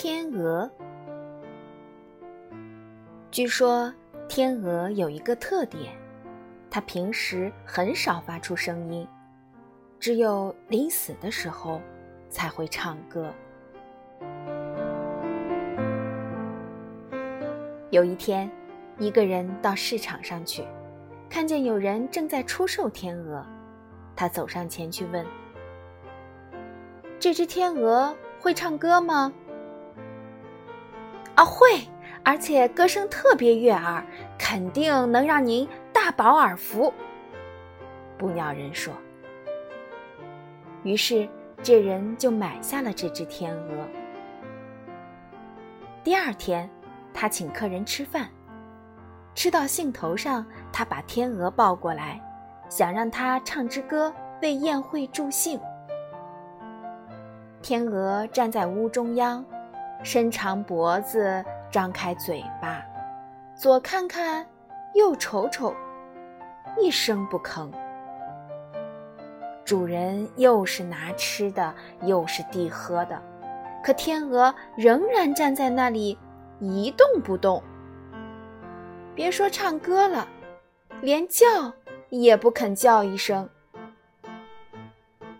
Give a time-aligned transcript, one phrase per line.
[0.00, 0.70] 天鹅。
[3.32, 3.92] 据说
[4.28, 5.92] 天鹅有一个特点，
[6.70, 9.04] 它平时很少发出声音，
[9.98, 11.80] 只有临死的时候
[12.30, 13.34] 才会唱歌。
[17.90, 18.48] 有一天，
[18.98, 20.64] 一个人到市场上去，
[21.28, 23.44] 看见有人正在出售天鹅，
[24.14, 25.26] 他走上前去问
[27.18, 29.32] ：“这只天鹅会唱歌吗
[31.38, 31.86] ？”“啊，会，
[32.24, 34.04] 而且歌声特别悦耳，
[34.36, 36.92] 肯定能让您大饱耳福。”
[38.18, 38.92] 捕鸟人说。
[40.82, 41.28] 于是，
[41.62, 43.88] 这人就买下了这只天鹅。
[46.02, 46.68] 第二天。
[47.20, 48.28] 他请客人吃饭，
[49.34, 52.20] 吃到兴头上，他把天鹅抱过来，
[52.68, 55.58] 想让它唱支歌为宴会助兴。
[57.60, 59.44] 天鹅站在屋中央，
[60.02, 62.84] 伸长脖子，张开嘴巴，
[63.54, 64.46] 左看看，
[64.94, 65.74] 右瞅瞅，
[66.80, 67.70] 一声不吭。
[69.64, 73.20] 主人又是拿吃的，又是递喝的，
[73.84, 76.18] 可天鹅仍然站在那里。
[76.60, 77.62] 一动不动，
[79.14, 80.26] 别说唱歌了，
[81.00, 81.72] 连叫
[82.08, 83.48] 也不肯叫一声。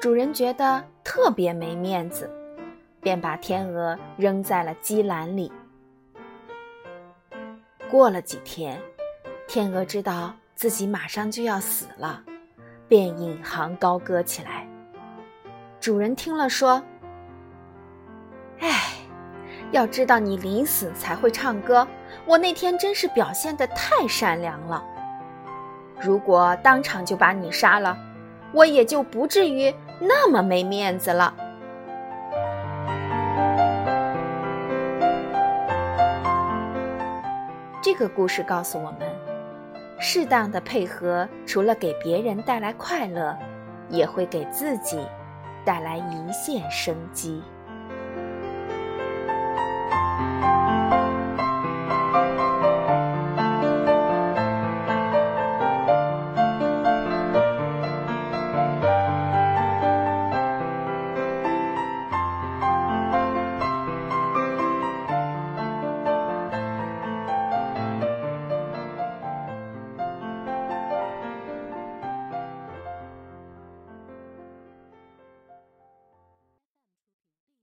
[0.00, 2.30] 主人觉得特别没面子，
[3.02, 5.52] 便把天鹅扔在了鸡篮里。
[7.90, 8.80] 过了几天，
[9.46, 12.22] 天鹅知道自己马上就要死了，
[12.88, 14.66] 便引吭高歌起来。
[15.78, 16.82] 主人听了说
[18.60, 18.70] ：“哎。”
[19.72, 21.88] 要知道你临死才会唱歌，
[22.26, 24.84] 我那天真是表现的太善良了。
[25.98, 27.96] 如果当场就把你杀了，
[28.52, 31.34] 我也就不至于那么没面子了。
[37.82, 39.00] 这个故事告诉我们，
[39.98, 43.36] 适当的配合，除了给别人带来快乐，
[43.88, 45.04] 也会给自己
[45.64, 47.42] 带来一线生机。